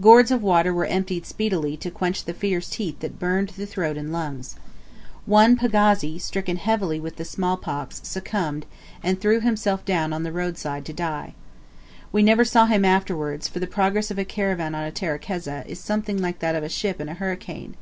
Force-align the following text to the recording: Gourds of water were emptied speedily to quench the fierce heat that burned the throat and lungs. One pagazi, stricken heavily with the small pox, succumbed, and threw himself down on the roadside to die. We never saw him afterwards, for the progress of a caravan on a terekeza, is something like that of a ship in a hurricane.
Gourds 0.00 0.30
of 0.30 0.44
water 0.44 0.72
were 0.72 0.84
emptied 0.86 1.26
speedily 1.26 1.76
to 1.78 1.90
quench 1.90 2.24
the 2.24 2.32
fierce 2.34 2.74
heat 2.74 3.00
that 3.00 3.18
burned 3.18 3.48
the 3.48 3.66
throat 3.66 3.96
and 3.96 4.12
lungs. 4.12 4.54
One 5.26 5.56
pagazi, 5.56 6.20
stricken 6.20 6.56
heavily 6.56 7.00
with 7.00 7.16
the 7.16 7.24
small 7.24 7.56
pox, 7.56 8.00
succumbed, 8.04 8.64
and 9.02 9.20
threw 9.20 9.40
himself 9.40 9.84
down 9.84 10.12
on 10.12 10.22
the 10.22 10.30
roadside 10.30 10.84
to 10.84 10.92
die. 10.92 11.34
We 12.12 12.22
never 12.22 12.44
saw 12.44 12.66
him 12.66 12.84
afterwards, 12.84 13.48
for 13.48 13.58
the 13.58 13.66
progress 13.66 14.12
of 14.12 14.20
a 14.20 14.24
caravan 14.24 14.76
on 14.76 14.84
a 14.84 14.92
terekeza, 14.92 15.64
is 15.66 15.80
something 15.80 16.22
like 16.22 16.38
that 16.38 16.54
of 16.54 16.62
a 16.62 16.68
ship 16.68 17.00
in 17.00 17.08
a 17.08 17.14
hurricane. 17.14 17.74